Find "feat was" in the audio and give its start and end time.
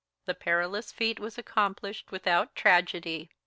0.91-1.37